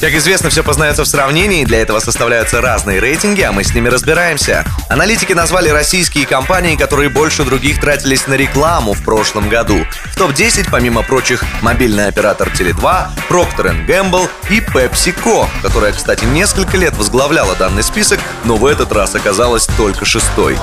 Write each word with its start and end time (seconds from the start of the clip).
Как 0.00 0.14
известно, 0.14 0.48
все 0.48 0.62
познается 0.62 1.02
в 1.02 1.08
сравнении, 1.08 1.64
для 1.64 1.82
этого 1.82 1.98
составляются 1.98 2.60
разные 2.60 3.00
рейтинги, 3.00 3.40
а 3.42 3.50
мы 3.50 3.64
с 3.64 3.74
ними 3.74 3.88
разбираемся. 3.88 4.64
Аналитики 4.88 5.32
назвали 5.32 5.70
российские 5.70 6.24
компании, 6.24 6.76
которые 6.76 7.08
больше 7.08 7.42
других 7.42 7.80
тратились 7.80 8.28
на 8.28 8.34
рекламу 8.34 8.92
в 8.92 9.02
прошлом 9.02 9.48
году. 9.48 9.84
В 10.12 10.16
топ-10, 10.16 10.68
помимо 10.70 11.02
прочих, 11.02 11.42
мобильный 11.62 12.06
оператор 12.06 12.48
Теле2, 12.48 13.08
Procter 13.28 13.86
Gamble 13.86 14.28
и 14.50 14.60
PepsiCo, 14.60 15.48
которая, 15.62 15.92
кстати, 15.92 16.24
несколько 16.26 16.76
лет 16.76 16.96
возглавляла 16.96 17.56
данный 17.56 17.82
список, 17.82 18.20
но 18.44 18.54
в 18.54 18.66
этот 18.66 18.92
раз 18.92 19.16
оказалась 19.16 19.66
только 19.66 20.04
шестой. 20.04 20.56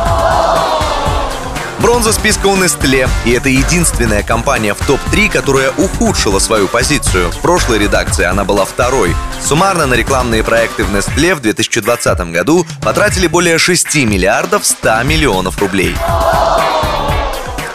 Бронза 1.86 2.14
списка 2.14 2.48
у 2.48 2.56
Nestle, 2.58 3.08
и 3.26 3.32
это 3.34 3.48
единственная 3.48 4.24
компания 4.24 4.74
в 4.74 4.84
топ-3, 4.88 5.30
которая 5.30 5.70
ухудшила 5.70 6.40
свою 6.40 6.68
позицию. 6.68 7.30
В 7.30 7.38
прошлой 7.42 7.78
редакции 7.78 8.26
она 8.26 8.44
была 8.44 8.66
второй. 8.66 9.16
Суммарно 9.40 9.86
на 9.86 9.94
рекламные 9.94 10.44
проекты 10.44 10.84
в 10.84 10.92
Nestle 10.92 11.36
в 11.36 11.42
2020 11.42 12.32
году 12.32 12.66
потратили 12.82 13.28
более 13.28 13.60
6 13.60 13.98
миллиардов 13.98 14.66
100 14.66 15.04
миллионов 15.04 15.60
рублей. 15.60 15.96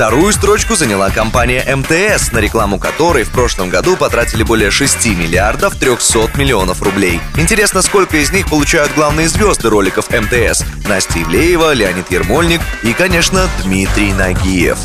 Вторую 0.01 0.33
строчку 0.33 0.77
заняла 0.77 1.11
компания 1.11 1.63
МТС, 1.77 2.33
на 2.33 2.39
рекламу 2.39 2.79
которой 2.79 3.23
в 3.23 3.29
прошлом 3.29 3.69
году 3.69 3.99
потратили 3.99 4.43
более 4.43 4.71
6 4.71 5.05
миллиардов 5.09 5.77
300 5.77 6.39
миллионов 6.39 6.81
рублей. 6.81 7.21
Интересно, 7.37 7.83
сколько 7.83 8.17
из 8.17 8.33
них 8.33 8.49
получают 8.49 8.95
главные 8.95 9.29
звезды 9.29 9.69
роликов 9.69 10.09
МТС? 10.09 10.65
Настя 10.89 11.21
Ивлеева, 11.23 11.75
Леонид 11.75 12.11
Ермольник 12.11 12.63
и, 12.83 12.95
конечно, 12.95 13.47
Дмитрий 13.63 14.15
Нагиев. 14.15 14.79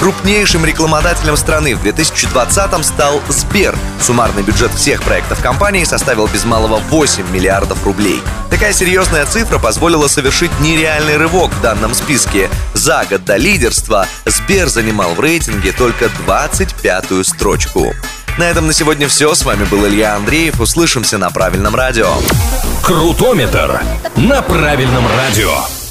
Крупнейшим 0.00 0.64
рекламодателем 0.64 1.36
страны 1.36 1.76
в 1.76 1.86
2020-м 1.86 2.82
стал 2.82 3.22
Сбер. 3.28 3.76
Суммарный 4.02 4.42
бюджет 4.42 4.72
всех 4.72 5.04
проектов 5.04 5.40
компании 5.40 5.84
составил 5.84 6.26
без 6.26 6.44
малого 6.44 6.78
8 6.90 7.30
миллиардов 7.30 7.86
рублей. 7.86 8.20
Такая 8.50 8.72
серьезная 8.72 9.26
цифра 9.26 9.58
позволила 9.58 10.08
совершить 10.08 10.50
нереальный 10.60 11.16
рывок 11.16 11.52
в 11.52 11.60
данном 11.60 11.94
списке. 11.94 12.48
За 12.72 13.04
год 13.08 13.24
до 13.24 13.36
лидерства 13.36 14.06
Сбер 14.26 14.68
занимал 14.68 15.14
в 15.14 15.20
рейтинге 15.20 15.72
только 15.72 16.10
25-ю 16.26 17.24
строчку. 17.24 17.94
На 18.38 18.44
этом 18.44 18.66
на 18.66 18.72
сегодня 18.72 19.08
все. 19.08 19.34
С 19.34 19.44
вами 19.44 19.64
был 19.64 19.86
Илья 19.86 20.16
Андреев. 20.16 20.60
Услышимся 20.60 21.18
на 21.18 21.30
правильном 21.30 21.74
радио. 21.74 22.12
Крутометр 22.82 23.80
на 24.16 24.42
правильном 24.42 25.04
радио. 25.16 25.83